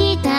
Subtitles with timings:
[0.00, 0.29] した